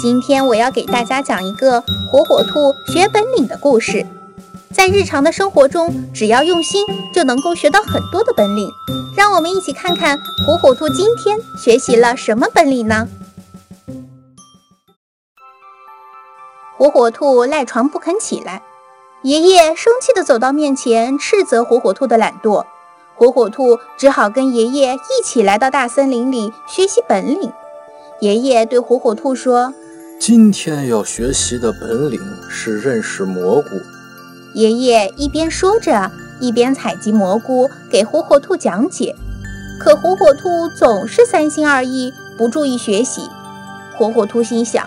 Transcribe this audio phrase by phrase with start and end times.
[0.00, 4.06] 今天我要给大家讲一个火火兔学本领的故事。
[4.72, 8.70] 在日常的生活中，只要用心，就能够学到很多的本领。
[9.16, 13.08] 让我们一起看看火火兔今天学习了什么本领呢？
[16.76, 18.62] 火火兔赖床不肯起来，
[19.22, 22.64] 爷爷生气地走到面前，斥责火火兔的懒惰。
[23.14, 27.52] 火火兔只好跟爷爷一起来到大森林里学习本领。
[28.22, 29.74] 爷爷对火火兔说
[30.16, 33.70] ：“今天要学习的本领是认识蘑菇。”
[34.54, 36.08] 爷爷一边说着，
[36.40, 39.12] 一边采集蘑菇给火火兔讲解。
[39.80, 43.28] 可火火兔总是三心二意，不注意学习。
[43.98, 44.86] 火火兔心想：“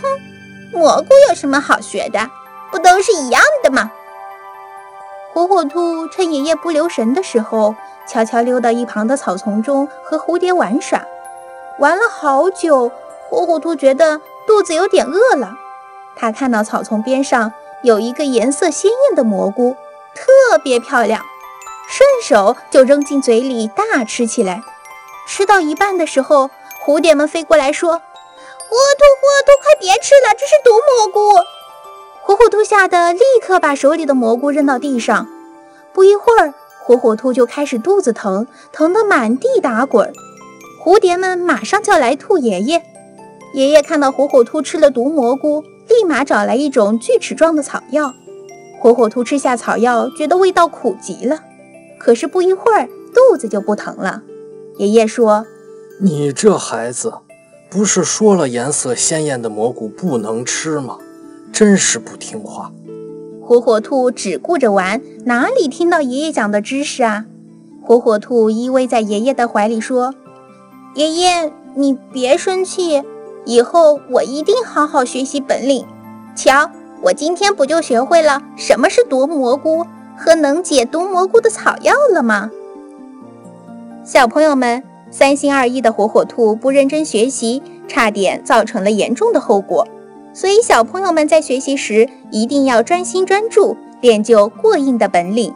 [0.00, 2.30] 哼，蘑菇有什么好学的？
[2.70, 3.90] 不都是一样的吗？”
[5.34, 7.74] 火火兔趁爷爷不留神的时候，
[8.06, 11.04] 悄悄溜到一旁的草丛中和蝴蝶玩耍。
[11.78, 12.90] 玩了好久，
[13.30, 15.56] 火火兔觉得肚子有点饿了。
[16.16, 17.52] 他看到草丛边上
[17.84, 19.76] 有一个颜色鲜艳的蘑菇，
[20.14, 21.24] 特别漂亮，
[21.88, 24.60] 顺手就扔进嘴里大吃起来。
[25.28, 26.50] 吃到一半的时候，
[26.84, 31.38] 蝴蝶们飞过来说：“火兔，火兔，快别吃了，这是毒蘑菇！”
[32.22, 35.28] 火火兔吓得立刻把手里的蘑菇扔到地上。
[35.92, 40.12] 不一会儿，火火兔就开始肚子疼，疼得满地打滚。
[40.88, 42.82] 蝴蝶们马上叫来兔爷爷。
[43.52, 48.14] 爷爷看到火火兔吃了毒蘑菇，立马找来一种锯齿状的草药。
[48.80, 51.40] 火火兔吃下草药，觉得味道苦极了。
[51.98, 54.22] 可是不一会儿，肚子就不疼了。
[54.78, 55.44] 爷爷说
[56.00, 57.12] ：“你这孩子，
[57.68, 60.96] 不是说了颜色鲜艳的蘑菇不能吃吗？”
[61.52, 62.72] 真是不听话！
[63.42, 67.26] 火火兔只顾着玩，哪里听到爷爷讲的知识啊？
[67.84, 70.14] 火火兔依偎在爷爷的怀里说
[70.94, 73.02] ：“爷爷，你别生气，
[73.44, 75.86] 以后我一定好好学习本领。
[76.34, 76.70] 瞧，
[77.02, 82.50] 我今天不就学会了什么是毒蘑菇和能解毒蘑菇的草药了吗？”
[84.04, 89.86] 小朋友们，三心二意的火火兔不认真学习，差点造成了严重的后果。
[90.32, 95.52] 所以，小朋友们在学习时一定要专心专注，练就过硬的本领。